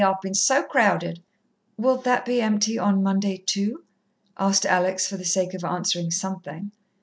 I've 0.03 0.19
been 0.19 0.33
so 0.33 0.63
crowded." 0.63 1.21
"Will 1.77 1.97
that 1.97 2.25
be 2.25 2.41
empty 2.41 2.79
on 2.79 3.03
Monday, 3.03 3.37
too?" 3.37 3.83
asked 4.35 4.65
Alex, 4.65 5.05
for 5.05 5.15
the 5.17 5.23
sake 5.25 5.53
of 5.53 5.63
answering 5.63 6.09
something. 6.09 6.71